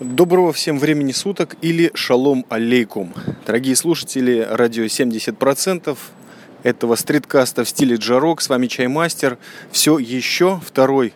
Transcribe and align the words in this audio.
Доброго 0.00 0.52
всем 0.52 0.78
времени 0.78 1.12
суток 1.12 1.56
или 1.60 1.90
шалом 1.94 2.46
алейкум. 2.48 3.12
Дорогие 3.46 3.74
слушатели 3.76 4.46
радио 4.48 4.84
70% 4.84 5.96
этого 6.62 6.94
стриткаста 6.94 7.64
в 7.64 7.68
стиле 7.68 7.96
джарок. 7.96 8.40
С 8.40 8.48
вами 8.48 8.66
Чаймастер. 8.66 9.38
Все 9.70 9.98
еще 9.98 10.60
второй 10.64 11.14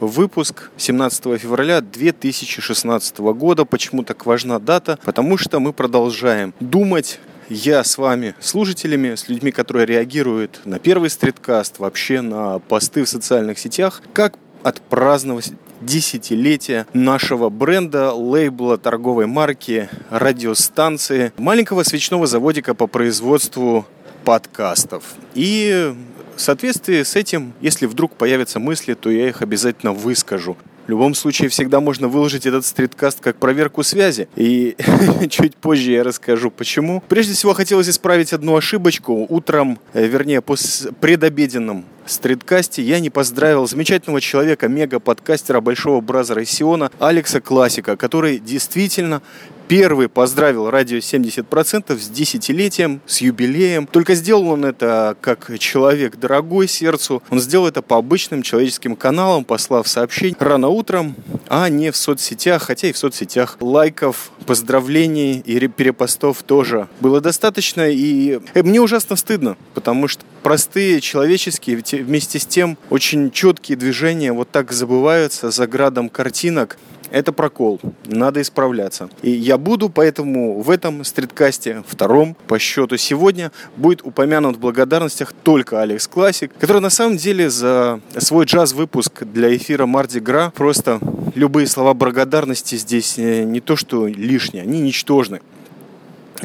выпуск 0.00 0.70
17 0.76 1.40
февраля 1.40 1.80
2016 1.80 3.18
года. 3.18 3.64
Почему 3.64 4.02
так 4.04 4.26
важна 4.26 4.58
дата? 4.58 4.98
Потому 5.04 5.36
что 5.36 5.60
мы 5.60 5.72
продолжаем 5.72 6.54
думать, 6.60 7.20
я 7.48 7.82
с 7.82 7.98
вами, 7.98 8.34
слушателями, 8.40 9.16
с 9.16 9.28
людьми, 9.28 9.50
которые 9.50 9.86
реагируют 9.86 10.60
на 10.64 10.78
первый 10.78 11.10
стриткаст, 11.10 11.78
вообще 11.80 12.20
на 12.20 12.60
посты 12.60 13.04
в 13.04 13.08
социальных 13.08 13.58
сетях, 13.58 14.02
как 14.12 14.38
отпраздновать 14.62 15.52
десятилетия 15.80 16.86
нашего 16.92 17.48
бренда, 17.48 18.12
лейбла, 18.12 18.78
торговой 18.78 19.26
марки, 19.26 19.88
радиостанции, 20.10 21.32
маленького 21.38 21.82
свечного 21.82 22.26
заводика 22.26 22.74
по 22.74 22.86
производству 22.86 23.86
подкастов. 24.24 25.04
И 25.34 25.94
в 26.36 26.40
соответствии 26.40 27.02
с 27.02 27.16
этим, 27.16 27.52
если 27.60 27.86
вдруг 27.86 28.14
появятся 28.14 28.58
мысли, 28.60 28.94
то 28.94 29.10
я 29.10 29.28
их 29.28 29.42
обязательно 29.42 29.92
выскажу. 29.92 30.56
В 30.90 30.92
любом 30.92 31.14
случае, 31.14 31.48
всегда 31.50 31.78
можно 31.78 32.08
выложить 32.08 32.46
этот 32.46 32.66
стриткаст 32.66 33.20
как 33.20 33.36
проверку 33.36 33.84
связи. 33.84 34.28
И 34.34 34.74
чуть 35.30 35.54
позже 35.54 35.92
я 35.92 36.02
расскажу, 36.02 36.50
почему. 36.50 37.00
Прежде 37.08 37.34
всего, 37.34 37.54
хотелось 37.54 37.88
исправить 37.88 38.32
одну 38.32 38.56
ошибочку. 38.56 39.24
Утром, 39.28 39.78
э, 39.92 40.04
вернее, 40.08 40.40
после 40.40 40.90
предобеденном 40.90 41.84
стриткасте 42.06 42.82
я 42.82 42.98
не 42.98 43.08
поздравил 43.08 43.68
замечательного 43.68 44.20
человека, 44.20 44.66
мега-подкастера 44.66 45.60
Большого 45.60 46.00
Бразера 46.00 46.44
Сиона, 46.44 46.90
Алекса 46.98 47.40
Классика, 47.40 47.96
который 47.96 48.40
действительно 48.40 49.22
первый 49.70 50.08
поздравил 50.08 50.68
радио 50.68 50.98
70% 50.98 51.96
с 51.96 52.08
десятилетием, 52.08 53.00
с 53.06 53.20
юбилеем. 53.20 53.86
Только 53.86 54.16
сделал 54.16 54.48
он 54.48 54.64
это 54.64 55.16
как 55.20 55.60
человек 55.60 56.16
дорогой 56.16 56.66
сердцу. 56.66 57.22
Он 57.30 57.38
сделал 57.38 57.68
это 57.68 57.80
по 57.80 57.96
обычным 57.96 58.42
человеческим 58.42 58.96
каналам, 58.96 59.44
послав 59.44 59.86
сообщение 59.86 60.36
рано 60.40 60.66
утром, 60.66 61.14
а 61.46 61.68
не 61.68 61.92
в 61.92 61.96
соцсетях. 61.96 62.64
Хотя 62.64 62.88
и 62.88 62.92
в 62.92 62.98
соцсетях 62.98 63.58
лайков, 63.60 64.32
поздравлений 64.44 65.38
и 65.38 65.68
перепостов 65.68 66.42
тоже 66.42 66.88
было 66.98 67.20
достаточно. 67.20 67.88
И 67.88 68.40
э, 68.54 68.62
мне 68.64 68.80
ужасно 68.80 69.14
стыдно, 69.14 69.56
потому 69.74 70.08
что 70.08 70.24
простые 70.42 71.00
человеческие, 71.00 71.80
вместе 72.02 72.40
с 72.40 72.46
тем 72.46 72.76
очень 72.88 73.30
четкие 73.30 73.78
движения 73.78 74.32
вот 74.32 74.50
так 74.50 74.72
забываются 74.72 75.52
за 75.52 75.68
градом 75.68 76.08
картинок. 76.08 76.76
Это 77.10 77.32
прокол. 77.32 77.80
Надо 78.06 78.40
исправляться. 78.40 79.10
И 79.22 79.30
я 79.30 79.58
буду, 79.58 79.88
поэтому 79.88 80.60
в 80.60 80.70
этом 80.70 81.04
стриткасте, 81.04 81.82
втором 81.86 82.36
по 82.46 82.58
счету 82.58 82.96
сегодня, 82.96 83.50
будет 83.76 84.02
упомянут 84.02 84.56
в 84.56 84.60
благодарностях 84.60 85.32
только 85.32 85.82
Алекс 85.82 86.06
Классик, 86.06 86.52
который 86.58 86.80
на 86.80 86.90
самом 86.90 87.16
деле 87.16 87.50
за 87.50 88.00
свой 88.16 88.44
джаз-выпуск 88.44 89.24
для 89.24 89.54
эфира 89.56 89.86
Марди 89.86 90.18
Гра 90.18 90.52
просто 90.54 91.00
любые 91.34 91.66
слова 91.66 91.94
благодарности 91.94 92.76
здесь 92.76 93.18
э, 93.18 93.42
не 93.44 93.60
то 93.60 93.76
что 93.76 94.06
лишние, 94.06 94.62
они 94.62 94.80
ничтожны 94.80 95.40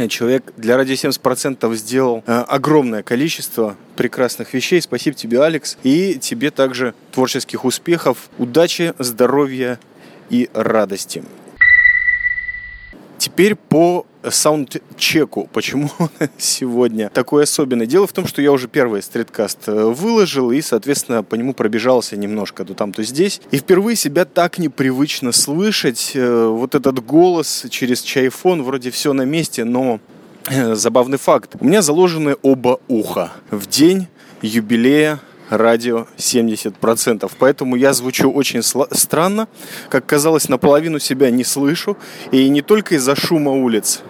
человек 0.09 0.51
для 0.57 0.75
радио 0.77 0.93
70% 0.93 1.73
сделал 1.75 2.23
э, 2.27 2.43
огромное 2.47 3.01
количество 3.01 3.77
прекрасных 3.95 4.53
вещей. 4.53 4.81
Спасибо 4.81 5.15
тебе, 5.15 5.41
Алекс. 5.41 5.77
И 5.83 6.15
тебе 6.15 6.51
также 6.51 6.93
творческих 7.11 7.63
успехов, 7.63 8.29
удачи, 8.37 8.93
здоровья 8.99 9.79
и 10.29 10.49
радости. 10.53 11.23
Теперь 13.17 13.55
по 13.55 14.05
саундчеку. 14.29 15.49
Почему 15.51 15.89
сегодня 16.37 17.09
такой 17.09 17.43
особенный? 17.43 17.87
Дело 17.87 18.07
в 18.07 18.13
том, 18.13 18.27
что 18.27 18.41
я 18.41 18.51
уже 18.51 18.67
первый 18.67 19.01
стриткаст 19.01 19.67
э, 19.67 19.71
выложил 19.71 20.51
и, 20.51 20.61
соответственно, 20.61 21.23
по 21.23 21.35
нему 21.35 21.53
пробежался 21.53 22.17
немножко 22.17 22.65
то 22.65 22.73
там, 22.73 22.93
то 22.93 23.03
здесь. 23.03 23.41
И 23.51 23.57
впервые 23.57 23.95
себя 23.95 24.25
так 24.25 24.57
непривычно 24.57 25.31
слышать. 25.31 26.11
Э, 26.15 26.47
вот 26.47 26.75
этот 26.75 27.03
голос 27.05 27.65
через 27.69 28.01
чайфон, 28.01 28.63
вроде 28.63 28.91
все 28.91 29.13
на 29.13 29.23
месте, 29.23 29.63
но 29.63 29.99
э, 30.49 30.75
забавный 30.75 31.17
факт. 31.17 31.55
У 31.59 31.65
меня 31.65 31.81
заложены 31.81 32.35
оба 32.41 32.79
уха 32.87 33.31
в 33.51 33.67
день 33.67 34.07
юбилея 34.41 35.19
радио 35.49 36.07
70%. 36.17 37.31
Поэтому 37.37 37.75
я 37.75 37.93
звучу 37.93 38.31
очень 38.31 38.61
странно. 38.63 39.47
Как 39.89 40.05
казалось, 40.05 40.49
наполовину 40.49 40.99
себя 40.99 41.29
не 41.31 41.43
слышу. 41.43 41.97
И 42.31 42.49
не 42.49 42.61
только 42.61 42.95
из-за 42.95 43.15
шума 43.15 43.51
улиц. 43.51 44.01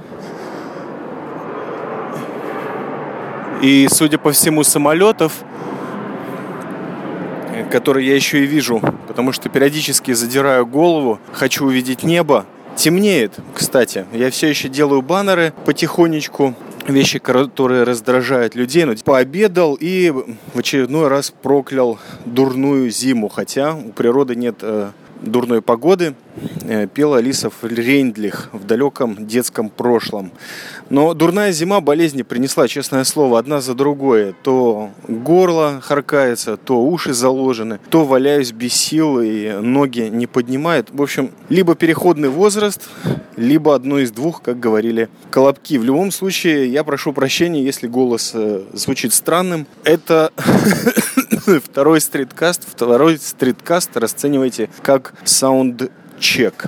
И, 3.62 3.88
судя 3.90 4.18
по 4.18 4.32
всему, 4.32 4.64
самолетов, 4.64 5.34
которые 7.72 8.08
я 8.08 8.16
еще 8.16 8.44
и 8.44 8.46
вижу, 8.46 8.82
потому 9.08 9.32
что 9.32 9.50
периодически 9.50 10.12
задираю 10.14 10.66
голову, 10.66 11.20
хочу 11.32 11.66
увидеть 11.66 12.04
небо. 12.04 12.46
Темнеет, 12.76 13.34
кстати. 13.54 14.06
Я 14.12 14.30
все 14.30 14.48
еще 14.48 14.68
делаю 14.68 15.02
баннеры 15.02 15.54
потихонечку 15.66 16.54
вещи, 16.88 17.20
которые 17.20 17.84
раздражают 17.84 18.56
людей. 18.56 18.86
Но 18.86 18.94
пообедал 19.04 19.78
и 19.80 20.12
в 20.12 20.60
очередной 20.60 21.08
раз 21.08 21.32
проклял 21.42 22.00
дурную 22.26 22.90
зиму, 22.90 23.30
хотя 23.30 23.76
у 23.76 23.92
природы 23.92 24.36
нет 24.36 24.58
э, 24.62 24.92
дурной 25.22 25.62
погоды. 25.62 26.16
Э, 26.64 26.88
пела 26.88 27.18
Алиса 27.18 27.50
Рейндлих 27.62 28.50
в 28.52 28.66
далеком 28.66 29.28
детском 29.28 29.70
прошлом. 29.70 30.32
Но 30.90 31.14
дурная 31.14 31.52
зима 31.52 31.80
болезни 31.82 32.24
принесла, 32.24 32.68
честное 32.68 33.04
слово, 33.04 33.40
одна 33.40 33.62
за 33.62 33.74
другой. 33.74 34.36
То 34.44 34.92
горло 35.08 35.80
харкается, 35.82 36.58
то 36.58 36.84
уши 36.84 37.14
заложены, 37.14 37.80
то 37.90 38.04
валяюсь 38.04 38.52
без 38.52 38.74
сил 38.74 39.22
и 39.22 39.54
ноги 39.62 40.02
не 40.02 40.28
поднимают. 40.28 40.90
В 40.92 41.02
общем, 41.02 41.32
либо 41.50 41.76
переходный 41.76 42.30
возраст, 42.30 42.82
либо 43.38 43.76
одно 43.76 44.00
из 44.00 44.12
двух, 44.12 44.42
как 44.42 44.60
говорили 44.60 45.10
колобки. 45.32 45.78
В 45.78 45.84
любом 45.84 46.12
случае, 46.12 46.72
я 46.72 46.84
прошу 46.84 47.14
прощения, 47.14 47.64
если 47.64 47.88
голос 47.88 48.32
э, 48.34 48.64
звучит 48.74 49.14
странным. 49.14 49.68
Это 49.84 50.32
второй 51.64 52.02
стриткаст. 52.02 52.64
Второй 52.70 53.18
стриткаст 53.18 53.96
расценивайте 53.98 54.70
как 54.82 55.14
саунд-чек. 55.24 56.66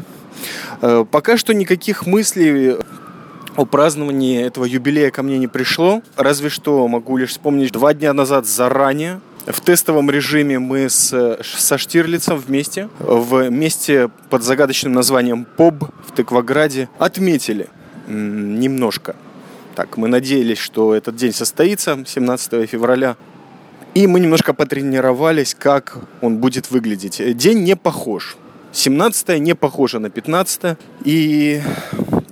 Э, 0.82 1.06
пока 1.10 1.38
что 1.38 1.54
никаких 1.54 2.06
мыслей 2.06 2.78
о 3.56 3.66
праздновании 3.66 4.44
этого 4.44 4.66
юбилея 4.66 5.10
ко 5.12 5.24
мне 5.24 5.38
не 5.38 5.48
пришло. 5.48 6.02
Разве 6.16 6.50
что 6.50 6.88
могу 6.88 7.18
лишь 7.18 7.32
вспомнить 7.32 7.72
два 7.72 7.94
дня 7.94 8.14
назад 8.14 8.46
заранее 8.46 9.20
в 9.48 9.62
тестовом 9.62 10.12
режиме 10.12 10.60
мы 10.60 10.90
с, 10.90 11.40
со 11.42 11.78
Штирлицем 11.78 12.38
вместе, 12.38 12.90
в 13.00 13.50
месте 13.50 14.10
под 14.30 14.44
загадочным 14.44 14.92
названием 14.92 15.46
ПОБ 15.46 15.90
в 16.06 16.12
Тыкваграде, 16.12 16.90
отметили 17.00 17.70
немножко. 18.08 19.16
Так, 19.76 19.96
мы 19.96 20.08
надеялись, 20.10 20.58
что 20.58 20.94
этот 20.94 21.16
день 21.16 21.34
состоится 21.34 21.98
17 22.06 22.70
февраля. 22.70 23.16
И 23.98 24.06
мы 24.06 24.20
немножко 24.20 24.54
потренировались, 24.54 25.56
как 25.56 25.98
он 26.22 26.38
будет 26.38 26.70
выглядеть. 26.70 27.36
День 27.36 27.64
не 27.64 27.76
похож. 27.76 28.38
17 28.72 29.40
не 29.40 29.56
похоже 29.56 29.98
на 29.98 30.12
15 30.12 30.78
И 31.04 31.64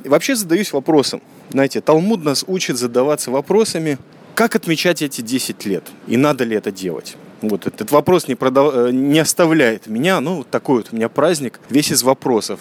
вообще 0.03 0.35
задаюсь 0.35 0.73
вопросом. 0.73 1.23
Знаете, 1.49 1.81
Талмуд 1.81 2.23
нас 2.23 2.45
учит 2.45 2.77
задаваться 2.77 3.31
вопросами, 3.31 3.97
как 4.35 4.55
отмечать 4.55 5.01
эти 5.01 5.21
10 5.21 5.65
лет 5.65 5.83
и 6.05 6.17
надо 6.17 6.43
ли 6.43 6.55
это 6.55 6.71
делать. 6.71 7.17
Вот 7.41 7.65
этот 7.65 7.89
вопрос 7.89 8.27
не, 8.27 8.35
продав... 8.35 8.71
Э, 8.71 8.91
не 8.91 9.17
оставляет 9.17 9.87
меня. 9.87 10.21
Ну, 10.21 10.43
такой 10.43 10.77
вот 10.77 10.89
у 10.91 10.95
меня 10.95 11.09
праздник, 11.09 11.59
весь 11.71 11.91
из 11.91 12.03
вопросов. 12.03 12.59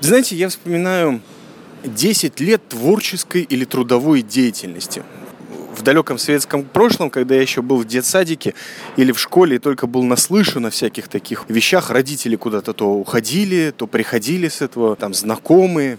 Знаете, 0.00 0.36
я 0.36 0.48
вспоминаю 0.48 1.20
10 1.84 2.40
лет 2.40 2.66
творческой 2.66 3.42
или 3.42 3.66
трудовой 3.66 4.22
деятельности 4.22 5.02
в 5.76 5.82
далеком 5.82 6.18
советском 6.18 6.64
прошлом, 6.64 7.10
когда 7.10 7.34
я 7.34 7.42
еще 7.42 7.62
был 7.62 7.76
в 7.78 7.84
детсадике 7.84 8.54
или 8.96 9.12
в 9.12 9.18
школе 9.18 9.56
и 9.56 9.58
только 9.58 9.86
был 9.86 10.02
наслышан 10.02 10.66
о 10.66 10.70
всяких 10.70 11.08
таких 11.08 11.44
вещах, 11.48 11.90
родители 11.90 12.36
куда-то 12.36 12.72
то 12.72 12.92
уходили, 12.92 13.72
то 13.76 13.86
приходили 13.86 14.48
с 14.48 14.62
этого, 14.62 14.96
там 14.96 15.14
знакомые, 15.14 15.98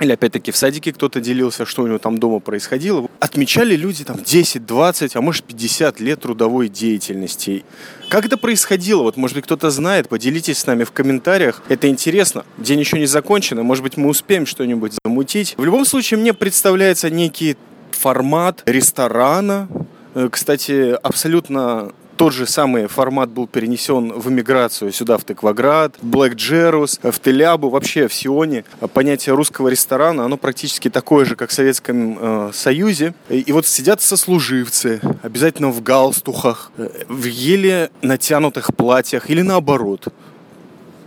или 0.00 0.12
опять-таки 0.12 0.50
в 0.50 0.56
садике 0.56 0.92
кто-то 0.92 1.20
делился, 1.20 1.64
что 1.64 1.82
у 1.82 1.86
него 1.86 1.98
там 1.98 2.18
дома 2.18 2.40
происходило. 2.40 3.08
Отмечали 3.20 3.76
люди 3.76 4.04
там 4.04 4.22
10, 4.22 4.66
20, 4.66 5.14
а 5.14 5.20
может 5.20 5.44
50 5.44 6.00
лет 6.00 6.20
трудовой 6.20 6.68
деятельности. 6.68 7.64
Как 8.08 8.26
это 8.26 8.36
происходило? 8.36 9.02
Вот, 9.02 9.16
может 9.16 9.36
быть, 9.36 9.44
кто-то 9.44 9.70
знает, 9.70 10.08
поделитесь 10.08 10.58
с 10.58 10.66
нами 10.66 10.82
в 10.84 10.90
комментариях. 10.90 11.62
Это 11.68 11.88
интересно. 11.88 12.44
День 12.58 12.80
еще 12.80 12.98
не 12.98 13.06
закончен, 13.06 13.58
и, 13.60 13.62
может 13.62 13.84
быть, 13.84 13.96
мы 13.96 14.08
успеем 14.08 14.46
что-нибудь 14.46 14.94
замутить. 15.04 15.54
В 15.56 15.64
любом 15.64 15.84
случае, 15.84 16.18
мне 16.18 16.34
представляется 16.34 17.08
некий 17.08 17.56
формат 17.94 18.62
ресторана. 18.66 19.68
Э, 20.14 20.28
кстати, 20.30 20.96
абсолютно 21.02 21.92
тот 22.16 22.32
же 22.32 22.46
самый 22.46 22.86
формат 22.86 23.30
был 23.30 23.46
перенесен 23.46 24.12
в 24.12 24.30
эмиграцию 24.30 24.92
сюда, 24.92 25.18
в 25.18 25.24
Тыкваград, 25.24 25.96
в 26.00 26.06
Блэк 26.06 26.34
Джерус, 26.34 27.00
в 27.02 27.18
Телябу, 27.18 27.68
вообще 27.68 28.08
в 28.08 28.14
Сионе. 28.14 28.64
Понятие 28.92 29.34
русского 29.34 29.68
ресторана, 29.68 30.24
оно 30.24 30.36
практически 30.36 30.88
такое 30.90 31.24
же, 31.24 31.36
как 31.36 31.50
в 31.50 31.52
Советском 31.52 32.18
э, 32.20 32.50
Союзе. 32.52 33.14
И, 33.28 33.40
и 33.40 33.52
вот 33.52 33.66
сидят 33.66 34.00
сослуживцы, 34.00 35.00
обязательно 35.22 35.70
в 35.70 35.82
галстухах, 35.82 36.70
э, 36.76 36.88
в 37.08 37.24
еле 37.24 37.90
натянутых 38.02 38.74
платьях 38.76 39.30
или 39.30 39.42
наоборот 39.42 40.08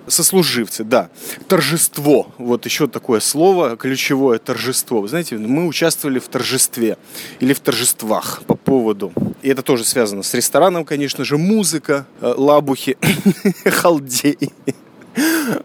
сослуживцы, 0.08 0.84
да. 0.84 1.10
Торжество. 1.48 2.34
Вот 2.38 2.66
еще 2.66 2.88
такое 2.88 3.20
слово, 3.20 3.78
ключевое 3.78 4.40
торжество. 4.40 5.02
Вы 5.02 5.08
знаете, 5.08 5.38
мы 5.38 5.68
участвовали 5.68 6.20
в 6.20 6.28
торжестве 6.28 6.98
или 7.40 7.54
в 7.54 7.60
торжествах 7.60 8.42
по 8.48 8.56
поводу. 8.56 9.12
И 9.42 9.50
это 9.50 9.62
тоже 9.62 9.84
связано 9.86 10.24
с 10.24 10.34
рестораном, 10.34 10.86
конечно 10.86 11.24
же, 11.24 11.38
музыка, 11.38 12.06
э, 12.22 12.34
лабухи, 12.36 12.98
халдей. 13.66 14.52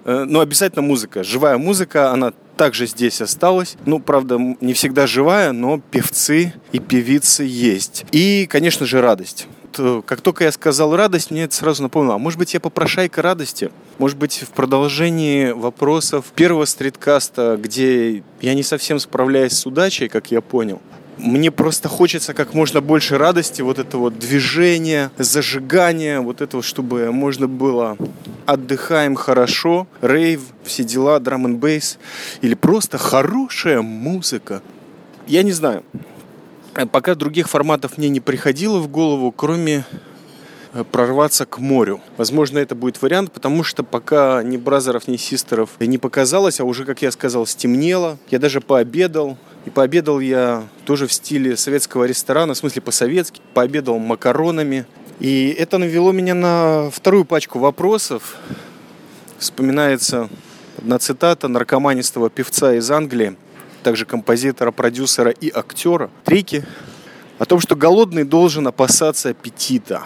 Э, 0.04 0.24
но 0.28 0.40
обязательно 0.40 0.82
музыка. 0.82 1.22
Живая 1.22 1.58
музыка, 1.58 2.10
она 2.12 2.32
также 2.56 2.86
здесь 2.86 3.20
осталась. 3.20 3.76
Ну, 3.86 3.98
правда, 3.98 4.38
не 4.60 4.72
всегда 4.72 5.06
живая, 5.06 5.52
но 5.52 5.80
певцы 5.90 6.54
и 6.72 6.78
певицы 6.78 7.44
есть. 7.44 8.04
И, 8.12 8.46
конечно 8.46 8.86
же, 8.86 9.00
радость. 9.00 9.46
Э, 9.78 10.02
как 10.04 10.20
только 10.20 10.44
я 10.44 10.52
сказал 10.52 10.96
радость, 10.96 11.30
мне 11.30 11.44
это 11.44 11.54
сразу 11.54 11.82
напомнило, 11.82 12.14
а 12.14 12.18
может 12.18 12.38
быть 12.38 12.54
я 12.54 12.60
попрошайка 12.60 13.22
радости? 13.22 13.70
Может 13.98 14.18
быть 14.18 14.42
в 14.42 14.48
продолжении 14.48 15.50
вопросов 15.50 16.26
первого 16.34 16.64
стриткаста, 16.64 17.58
где 17.60 18.22
я 18.40 18.54
не 18.54 18.62
совсем 18.62 18.98
справляюсь 18.98 19.52
с 19.52 19.66
удачей, 19.66 20.08
как 20.08 20.30
я 20.30 20.40
понял, 20.40 20.80
мне 21.18 21.50
просто 21.50 21.88
хочется 21.88 22.34
как 22.34 22.54
можно 22.54 22.80
больше 22.80 23.18
радости, 23.18 23.62
вот 23.62 23.78
это 23.78 23.98
вот 23.98 24.18
движение, 24.18 25.10
зажигание, 25.18 26.20
вот 26.20 26.40
этого, 26.40 26.62
чтобы 26.62 27.12
можно 27.12 27.46
было 27.46 27.96
отдыхаем 28.46 29.14
хорошо, 29.14 29.86
рейв, 30.00 30.40
все 30.64 30.84
дела, 30.84 31.20
драм 31.20 31.46
н 31.46 31.56
бейс, 31.58 31.98
или 32.40 32.54
просто 32.54 32.98
хорошая 32.98 33.82
музыка. 33.82 34.62
Я 35.26 35.42
не 35.42 35.52
знаю, 35.52 35.84
пока 36.90 37.14
других 37.14 37.48
форматов 37.48 37.98
мне 37.98 38.08
не 38.08 38.20
приходило 38.20 38.78
в 38.78 38.88
голову, 38.88 39.30
кроме 39.30 39.84
э, 40.72 40.84
прорваться 40.90 41.44
к 41.44 41.58
морю. 41.58 42.00
Возможно, 42.16 42.58
это 42.58 42.74
будет 42.74 43.00
вариант, 43.02 43.32
потому 43.32 43.62
что 43.62 43.82
пока 43.82 44.42
ни 44.42 44.56
бразеров, 44.56 45.06
ни 45.08 45.16
систеров 45.16 45.70
не 45.80 45.98
показалось, 45.98 46.60
а 46.60 46.64
уже, 46.64 46.84
как 46.84 47.02
я 47.02 47.10
сказал, 47.10 47.46
стемнело. 47.46 48.18
Я 48.30 48.38
даже 48.38 48.60
пообедал. 48.60 49.36
И 49.64 49.70
пообедал 49.70 50.18
я 50.18 50.64
тоже 50.86 51.06
в 51.06 51.12
стиле 51.12 51.56
советского 51.56 52.04
ресторана, 52.04 52.54
в 52.54 52.58
смысле 52.58 52.82
по-советски. 52.82 53.40
Пообедал 53.54 53.98
макаронами. 53.98 54.86
И 55.20 55.54
это 55.56 55.78
навело 55.78 56.10
меня 56.10 56.34
на 56.34 56.90
вторую 56.90 57.24
пачку 57.24 57.58
вопросов. 57.58 58.36
Вспоминается 59.38 60.28
одна 60.78 60.98
цитата 60.98 61.48
наркоманистого 61.48 62.30
певца 62.30 62.74
из 62.74 62.90
Англии– 62.90 63.36
также 63.82 64.04
композитора, 64.04 64.70
продюсера 64.70 65.30
и 65.30 65.50
актера 65.50 66.10
Трики, 66.24 66.64
о 67.38 67.44
том, 67.44 67.60
что 67.60 67.76
голодный 67.76 68.24
должен 68.24 68.66
опасаться 68.66 69.30
аппетита. 69.30 70.02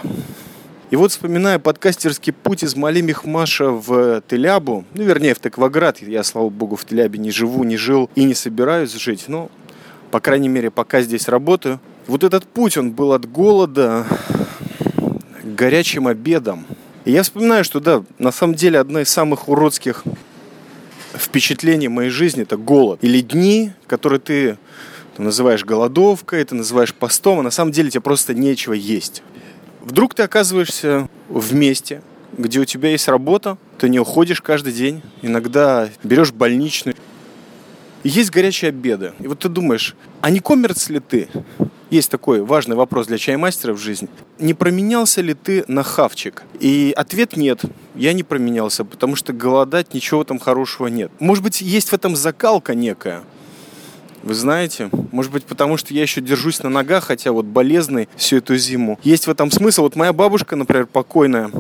И 0.89 0.97
вот 0.97 1.11
вспоминая 1.11 1.59
подкастерский 1.59 2.33
путь 2.33 2.63
из 2.63 2.77
Малимихмаша 2.77 3.71
в 3.71 4.23
Телябу, 4.29 4.85
ну, 4.95 5.03
вернее, 5.03 5.35
в 5.35 5.41
Текваград, 5.41 6.01
я, 6.01 6.23
слава 6.23 6.49
богу, 6.49 6.77
в 6.77 6.85
Телябе 6.85 7.19
не 7.19 7.33
живу, 7.33 7.65
не 7.65 7.77
жил 7.77 8.09
и 8.15 8.23
не 8.23 8.35
собираюсь 8.35 8.93
жить, 8.93 9.25
но, 9.27 9.51
по 10.13 10.21
крайней 10.21 10.49
мере, 10.49 10.71
пока 10.71 11.03
здесь 11.03 11.29
работаю. 11.29 11.81
Вот 12.07 12.23
этот 12.23 12.45
путь, 12.45 12.77
он 12.77 12.93
был 12.93 13.13
от 13.13 13.29
голода 13.29 14.07
к 15.43 15.55
горячим 15.57 16.07
обедам. 16.07 16.65
И 17.05 17.11
я 17.11 17.25
вспоминаю, 17.25 17.65
что, 17.65 17.81
да, 17.81 18.05
на 18.19 18.31
самом 18.31 18.55
деле, 18.55 18.79
одна 18.79 19.03
из 19.03 19.09
самых 19.09 19.49
уродских 19.49 20.05
впечатление 21.19 21.89
моей 21.89 22.11
жизни 22.11 22.43
это 22.43 22.57
голод. 22.57 22.99
Или 23.03 23.21
дни, 23.21 23.73
которые 23.87 24.21
ты, 24.21 24.59
ты 25.17 25.23
называешь 25.23 25.65
голодовкой, 25.65 26.45
ты 26.45 26.55
называешь 26.55 26.95
постом, 26.95 27.41
а 27.41 27.43
на 27.43 27.51
самом 27.51 27.73
деле 27.73 27.91
тебе 27.91 28.01
просто 28.01 28.35
нечего 28.35 28.73
есть. 28.73 29.23
Вдруг 29.83 30.15
ты 30.15 30.23
оказываешься 30.23 31.09
в 31.29 31.55
месте, 31.55 32.03
где 32.37 32.61
у 32.61 32.65
тебя 32.65 32.91
есть 32.91 33.09
работа, 33.09 33.57
ты 33.79 33.89
не 33.89 34.01
уходишь 34.01 34.41
каждый 34.41 34.73
день, 34.73 35.03
иногда 35.23 35.89
берешь 36.03 36.33
больничный. 36.33 36.97
Есть 38.03 38.31
горячие 38.31 38.69
обеды. 38.69 39.13
И 39.21 39.27
вот 39.27 39.41
ты 39.41 39.49
думаешь, 39.49 39.95
а 40.21 40.31
не 40.31 40.41
коммерц 40.41 40.89
ли 40.89 41.01
ты? 41.01 41.29
Есть 41.89 42.11
такой 42.11 42.43
важный 42.43 42.75
вопрос 42.75 43.07
для 43.07 43.17
чаймастера 43.17 43.73
в 43.73 43.79
жизни. 43.79 44.09
Не 44.41 44.55
променялся 44.55 45.21
ли 45.21 45.35
ты 45.35 45.65
на 45.69 45.85
хавчик? 45.85 46.43
И 46.59 46.93
ответ 46.97 47.37
нет. 47.37 47.61
Я 47.95 48.13
не 48.13 48.25
променялся, 48.25 48.85
потому 48.85 49.15
что 49.15 49.33
голодать 49.33 49.95
ничего 49.95 50.25
там 50.25 50.41
хорошего 50.41 50.89
нет. 50.89 51.13
Может 51.21 51.45
быть, 51.45 51.61
есть 51.61 51.91
в 51.91 51.93
этом 51.93 52.17
закалка 52.17 52.75
некая. 52.75 53.23
Вы 54.25 54.35
знаете, 54.35 54.91
может 55.13 55.31
быть, 55.31 55.45
потому 55.45 55.77
что 55.77 55.95
я 55.95 56.03
еще 56.03 56.21
держусь 56.21 56.61
на 56.61 56.69
ногах, 56.69 57.05
хотя 57.05 57.31
вот 57.31 57.45
болезный 57.45 58.09
всю 58.17 58.39
эту 58.39 58.57
зиму. 58.57 58.99
Есть 59.05 59.29
в 59.29 59.31
этом 59.31 59.53
смысл. 59.53 59.83
Вот 59.83 59.95
моя 59.95 60.13
бабушка, 60.13 60.57
например, 60.57 60.87
покойная, 60.87 61.53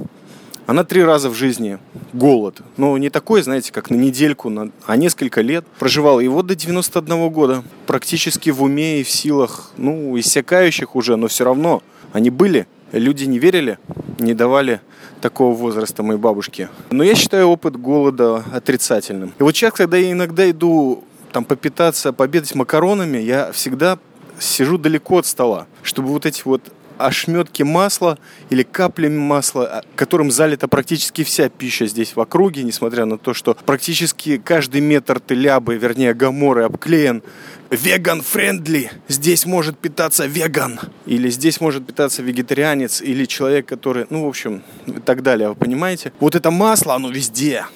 она 0.66 0.84
три 0.84 1.02
раза 1.02 1.30
в 1.30 1.34
жизни 1.34 1.78
голод. 2.12 2.60
Но 2.76 2.98
не 2.98 3.08
такой, 3.08 3.42
знаете, 3.42 3.72
как 3.72 3.90
на 3.90 3.94
недельку, 3.94 4.52
а 4.86 4.96
несколько 4.96 5.40
лет 5.40 5.64
проживала. 5.78 6.20
И 6.20 6.28
вот 6.28 6.46
до 6.46 6.54
91 6.54 7.28
года 7.30 7.62
практически 7.86 8.50
в 8.50 8.62
уме 8.62 9.00
и 9.00 9.02
в 9.02 9.10
силах, 9.10 9.70
ну, 9.76 10.18
иссякающих 10.18 10.96
уже, 10.96 11.16
но 11.16 11.28
все 11.28 11.44
равно 11.44 11.82
они 12.12 12.30
были. 12.30 12.66
Люди 12.92 13.24
не 13.24 13.38
верили, 13.38 13.78
не 14.18 14.34
давали 14.34 14.80
такого 15.20 15.54
возраста 15.54 16.02
моей 16.02 16.18
бабушке. 16.18 16.68
Но 16.90 17.02
я 17.02 17.14
считаю 17.14 17.48
опыт 17.48 17.76
голода 17.76 18.44
отрицательным. 18.52 19.32
И 19.38 19.42
вот 19.42 19.56
сейчас, 19.56 19.72
когда 19.72 19.96
я 19.96 20.12
иногда 20.12 20.48
иду 20.48 21.04
там 21.32 21.44
попитаться, 21.44 22.12
пообедать 22.12 22.54
макаронами, 22.54 23.18
я 23.18 23.52
всегда 23.52 23.98
сижу 24.38 24.78
далеко 24.78 25.18
от 25.18 25.26
стола, 25.26 25.66
чтобы 25.82 26.08
вот 26.08 26.26
эти 26.26 26.42
вот 26.44 26.62
ошметки 26.98 27.62
масла 27.62 28.18
или 28.50 28.62
каплями 28.62 29.18
масла, 29.18 29.64
а, 29.66 29.82
которым 29.94 30.30
залита 30.30 30.68
практически 30.68 31.24
вся 31.24 31.48
пища 31.48 31.86
здесь 31.86 32.16
в 32.16 32.20
округе, 32.20 32.62
несмотря 32.62 33.04
на 33.04 33.18
то, 33.18 33.34
что 33.34 33.56
практически 33.66 34.38
каждый 34.38 34.80
метр 34.80 35.20
телябы, 35.20 35.76
вернее 35.76 36.14
гаморы, 36.14 36.64
обклеен 36.64 37.22
веган-френдли. 37.70 38.90
Здесь 39.08 39.46
может 39.46 39.78
питаться 39.78 40.26
веган. 40.26 40.78
Или 41.06 41.30
здесь 41.30 41.60
может 41.60 41.86
питаться 41.86 42.22
вегетарианец. 42.22 43.00
Или 43.02 43.24
человек, 43.24 43.66
который... 43.66 44.06
Ну, 44.10 44.24
в 44.24 44.28
общем, 44.28 44.62
и 44.86 44.92
так 44.92 45.22
далее. 45.22 45.48
Вы 45.48 45.54
понимаете? 45.54 46.12
Вот 46.20 46.34
это 46.34 46.50
масло, 46.50 46.94
оно 46.94 47.10
везде. 47.10 47.66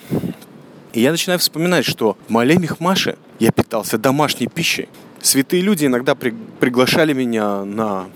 И 0.93 1.01
я 1.01 1.11
начинаю 1.11 1.39
вспоминать, 1.39 1.85
что 1.85 2.17
в 2.29 2.31
Мале 2.31 2.57
Мехмаше 2.57 3.17
я 3.39 3.53
питался 3.53 3.99
домашней 3.99 4.49
пищей. 4.49 4.89
Святые 5.23 5.63
люди 5.63 5.87
иногда 5.87 6.15
при, 6.15 6.35
приглашали 6.59 7.13
меня 7.13 7.65
на 7.65 8.07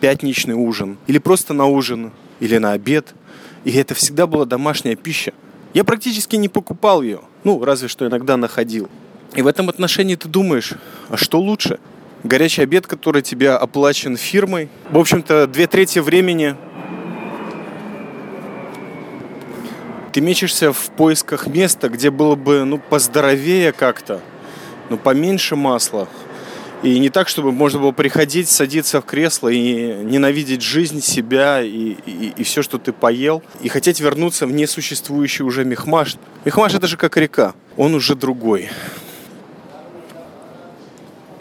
пятничный 0.00 0.54
ужин, 0.54 0.98
или 1.06 1.18
просто 1.18 1.54
на 1.54 1.66
ужин, 1.66 2.12
или 2.40 2.58
на 2.58 2.72
обед. 2.72 3.14
И 3.64 3.72
это 3.72 3.94
всегда 3.94 4.26
была 4.26 4.44
домашняя 4.44 4.96
пища. 4.96 5.32
Я 5.74 5.84
практически 5.84 6.36
не 6.36 6.48
покупал 6.48 7.02
ее, 7.02 7.20
ну, 7.44 7.62
разве 7.64 7.88
что 7.88 8.06
иногда 8.06 8.36
находил. 8.36 8.88
И 9.34 9.42
в 9.42 9.46
этом 9.46 9.68
отношении 9.68 10.14
ты 10.14 10.28
думаешь, 10.28 10.74
а 11.08 11.16
что 11.16 11.40
лучше? 11.40 11.78
Горячий 12.22 12.62
обед, 12.62 12.86
который 12.86 13.22
тебя 13.22 13.56
оплачен 13.56 14.16
фирмой. 14.16 14.68
В 14.90 14.98
общем-то, 14.98 15.46
две 15.46 15.66
трети 15.66 15.98
времени 15.98 16.56
ты 20.12 20.22
мечешься 20.22 20.72
в 20.72 20.88
поисках 20.96 21.46
места, 21.46 21.90
где 21.90 22.10
было 22.10 22.36
бы, 22.36 22.64
ну, 22.64 22.78
поздоровее 22.78 23.72
как-то, 23.72 24.22
ну, 24.88 24.96
поменьше 24.96 25.56
масла, 25.56 26.08
и 26.86 26.98
не 27.00 27.10
так, 27.10 27.28
чтобы 27.28 27.50
можно 27.50 27.80
было 27.80 27.90
приходить, 27.90 28.48
садиться 28.48 29.00
в 29.00 29.04
кресло 29.04 29.48
и 29.48 29.92
ненавидеть 30.04 30.62
жизнь, 30.62 31.02
себя 31.02 31.60
и, 31.60 31.96
и, 32.06 32.32
и 32.36 32.44
все, 32.44 32.62
что 32.62 32.78
ты 32.78 32.92
поел, 32.92 33.42
и 33.60 33.68
хотеть 33.68 33.98
вернуться 33.98 34.46
в 34.46 34.52
несуществующий 34.52 35.44
уже 35.44 35.64
мехмаш. 35.64 36.16
Мехмаш 36.44 36.74
это 36.74 36.86
же 36.86 36.96
как 36.96 37.16
река, 37.16 37.54
он 37.76 37.94
уже 37.94 38.14
другой. 38.14 38.70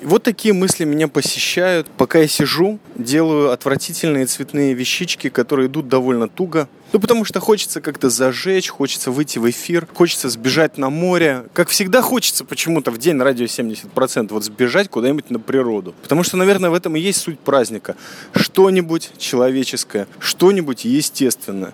Вот 0.05 0.21
такие 0.21 0.53
мысли 0.53 0.85
меня 0.85 1.07
посещают, 1.07 1.87
пока 1.97 2.19
я 2.19 2.27
сижу, 2.27 2.77
делаю 2.93 3.49
отвратительные 3.49 4.27
цветные 4.27 4.75
вещички, 4.75 5.29
которые 5.29 5.67
идут 5.67 5.87
довольно 5.87 6.27
туго. 6.27 6.69
Ну, 6.93 6.99
потому 6.99 7.25
что 7.25 7.39
хочется 7.39 7.81
как-то 7.81 8.11
зажечь, 8.11 8.69
хочется 8.69 9.09
выйти 9.09 9.39
в 9.39 9.49
эфир, 9.49 9.87
хочется 9.91 10.29
сбежать 10.29 10.77
на 10.77 10.91
море. 10.91 11.45
Как 11.53 11.69
всегда 11.69 12.03
хочется 12.03 12.45
почему-то 12.45 12.91
в 12.91 12.99
день 12.99 13.19
радио 13.19 13.45
70% 13.45 14.27
вот 14.29 14.43
сбежать 14.43 14.89
куда-нибудь 14.89 15.31
на 15.31 15.39
природу. 15.39 15.95
Потому 16.03 16.21
что, 16.21 16.37
наверное, 16.37 16.69
в 16.69 16.75
этом 16.75 16.95
и 16.95 16.99
есть 16.99 17.21
суть 17.21 17.39
праздника. 17.39 17.95
Что-нибудь 18.35 19.09
человеческое, 19.17 20.05
что-нибудь 20.19 20.85
естественное. 20.85 21.73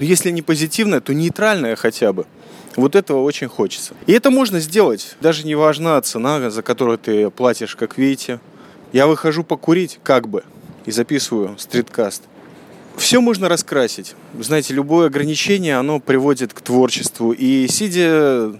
Но 0.00 0.06
если 0.06 0.30
не 0.30 0.42
позитивное, 0.42 1.00
то 1.00 1.14
нейтральное 1.14 1.76
хотя 1.76 2.12
бы. 2.12 2.26
Вот 2.74 2.96
этого 2.96 3.22
очень 3.22 3.48
хочется. 3.48 3.94
И 4.06 4.12
это 4.12 4.30
можно 4.30 4.58
сделать. 4.58 5.16
Даже 5.20 5.46
не 5.46 5.54
важна 5.54 6.00
цена, 6.00 6.50
за 6.50 6.62
которую 6.62 6.98
ты 6.98 7.30
платишь, 7.30 7.76
как 7.76 7.98
видите. 7.98 8.40
Я 8.92 9.06
выхожу 9.06 9.44
покурить, 9.44 10.00
как 10.02 10.28
бы, 10.28 10.42
и 10.86 10.90
записываю 10.90 11.56
стриткаст. 11.58 12.22
Все 12.96 13.20
можно 13.20 13.48
раскрасить. 13.48 14.14
Знаете, 14.38 14.74
любое 14.74 15.06
ограничение, 15.06 15.76
оно 15.76 16.00
приводит 16.00 16.54
к 16.54 16.60
творчеству. 16.60 17.32
И 17.32 17.68
сидя 17.68 18.54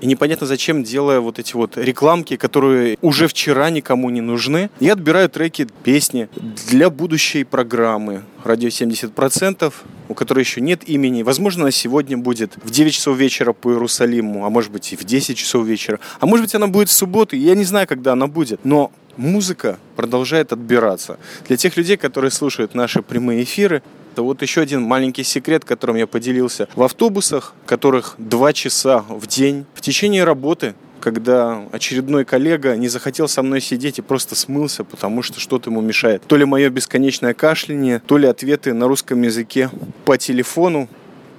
и 0.00 0.06
непонятно 0.06 0.46
зачем, 0.46 0.82
делая 0.82 1.20
вот 1.20 1.38
эти 1.38 1.54
вот 1.54 1.76
рекламки, 1.76 2.36
которые 2.36 2.98
уже 3.02 3.28
вчера 3.28 3.70
никому 3.70 4.10
не 4.10 4.20
нужны, 4.20 4.70
я 4.80 4.92
отбираю 4.92 5.28
треки, 5.28 5.66
песни 5.84 6.28
для 6.68 6.90
будущей 6.90 7.44
программы 7.44 8.22
«Радио 8.44 8.68
70%», 8.68 9.72
у 10.08 10.14
которой 10.14 10.40
еще 10.40 10.60
нет 10.60 10.88
имени. 10.88 11.22
Возможно, 11.22 11.62
она 11.62 11.70
сегодня 11.70 12.16
будет 12.16 12.56
в 12.62 12.70
9 12.70 12.92
часов 12.92 13.16
вечера 13.16 13.52
по 13.52 13.70
Иерусалиму, 13.70 14.44
а 14.44 14.50
может 14.50 14.70
быть 14.70 14.92
и 14.92 14.96
в 14.96 15.04
10 15.04 15.36
часов 15.36 15.66
вечера. 15.66 15.98
А 16.20 16.26
может 16.26 16.46
быть, 16.46 16.54
она 16.54 16.66
будет 16.66 16.88
в 16.88 16.92
субботу, 16.92 17.36
я 17.36 17.54
не 17.54 17.64
знаю, 17.64 17.86
когда 17.86 18.12
она 18.12 18.26
будет. 18.26 18.64
Но 18.64 18.92
музыка 19.16 19.78
продолжает 19.96 20.52
отбираться. 20.52 21.18
Для 21.48 21.56
тех 21.56 21.76
людей, 21.76 21.96
которые 21.96 22.30
слушают 22.30 22.74
наши 22.74 23.02
прямые 23.02 23.42
эфиры, 23.42 23.82
это 24.16 24.22
вот 24.22 24.40
еще 24.40 24.62
один 24.62 24.80
маленький 24.80 25.24
секрет, 25.24 25.66
которым 25.66 25.96
я 25.96 26.06
поделился. 26.06 26.68
В 26.74 26.82
автобусах, 26.82 27.52
которых 27.66 28.14
два 28.16 28.54
часа 28.54 29.04
в 29.10 29.26
день, 29.26 29.66
в 29.74 29.82
течение 29.82 30.24
работы, 30.24 30.74
когда 31.00 31.66
очередной 31.70 32.24
коллега 32.24 32.76
не 32.76 32.88
захотел 32.88 33.28
со 33.28 33.42
мной 33.42 33.60
сидеть 33.60 33.98
и 33.98 34.02
просто 34.02 34.34
смылся, 34.34 34.84
потому 34.84 35.20
что 35.20 35.38
что-то 35.38 35.68
ему 35.68 35.82
мешает. 35.82 36.22
То 36.26 36.38
ли 36.38 36.46
мое 36.46 36.70
бесконечное 36.70 37.34
кашляние, 37.34 38.00
то 38.06 38.16
ли 38.16 38.26
ответы 38.26 38.72
на 38.72 38.88
русском 38.88 39.20
языке 39.20 39.68
по 40.06 40.16
телефону. 40.16 40.88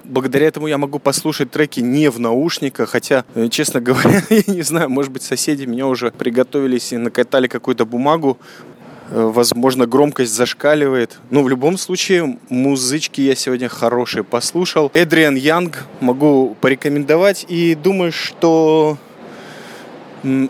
Благодаря 0.03 0.45
этому 0.45 0.67
я 0.67 0.77
могу 0.77 0.99
послушать 0.99 1.49
треки 1.49 1.79
не 1.79 2.11
в 2.11 2.19
наушниках, 2.19 2.91
хотя, 2.91 3.25
э, 3.33 3.47
честно 3.49 3.81
говоря, 3.87 4.21
я 4.29 4.43
не 4.45 4.61
знаю, 4.61 4.87
может 4.91 5.11
быть, 5.11 5.23
соседи 5.23 5.65
меня 5.65 5.87
уже 5.87 6.11
приготовились 6.11 6.93
и 6.93 6.97
накатали 6.97 7.47
какую-то 7.47 7.87
бумагу, 7.87 8.37
возможно, 9.09 9.85
громкость 9.85 10.33
зашкаливает. 10.33 11.19
Но 11.29 11.43
в 11.43 11.49
любом 11.49 11.77
случае, 11.77 12.37
музычки 12.49 13.21
я 13.21 13.35
сегодня 13.35 13.69
хорошие 13.69 14.23
послушал. 14.23 14.91
Эдриан 14.93 15.35
Янг 15.35 15.85
могу 15.99 16.55
порекомендовать 16.61 17.45
и 17.47 17.75
думаю, 17.75 18.11
что 18.11 18.97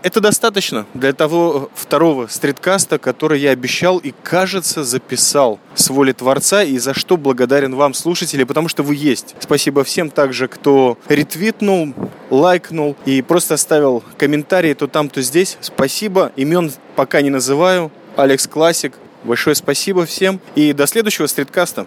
это 0.02 0.20
достаточно 0.20 0.86
для 0.94 1.12
того 1.12 1.70
второго 1.74 2.26
стриткаста, 2.26 2.98
который 2.98 3.40
я 3.40 3.50
обещал 3.50 3.98
и, 3.98 4.12
кажется, 4.22 4.82
записал 4.82 5.60
с 5.74 5.90
воли 5.90 6.12
Творца, 6.12 6.62
и 6.62 6.78
за 6.78 6.94
что 6.94 7.16
благодарен 7.16 7.74
вам, 7.74 7.94
слушатели, 7.94 8.44
потому 8.44 8.68
что 8.68 8.82
вы 8.82 8.94
есть. 8.96 9.36
Спасибо 9.38 9.84
всем 9.84 10.10
также, 10.10 10.48
кто 10.48 10.98
ретвитнул, 11.08 11.94
лайкнул 12.30 12.96
и 13.04 13.22
просто 13.22 13.54
оставил 13.54 14.02
комментарии 14.16 14.74
то 14.74 14.86
там, 14.86 15.08
то 15.08 15.22
здесь. 15.22 15.58
Спасибо. 15.60 16.32
Имен 16.36 16.72
пока 16.96 17.20
не 17.20 17.30
называю. 17.30 17.92
Алекс 18.18 18.48
Классик. 18.48 18.94
Большое 19.22 19.54
спасибо 19.54 20.04
всем 20.04 20.40
и 20.56 20.72
до 20.72 20.86
следующего 20.86 21.26
стриткаста. 21.26 21.86